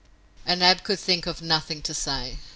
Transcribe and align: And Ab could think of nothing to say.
And 0.47 0.63
Ab 0.63 0.81
could 0.83 0.97
think 0.99 1.27
of 1.27 1.43
nothing 1.43 1.83
to 1.83 1.93
say. 1.93 2.39